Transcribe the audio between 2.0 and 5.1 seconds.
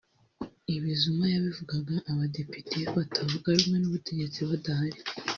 abadepite batavuga rumwe n’ubutegetsi badahari